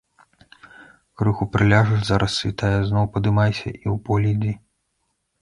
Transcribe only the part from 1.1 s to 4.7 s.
Крыху прыляжаш, зараз світае, зноў падымайся і ў поле ідзі.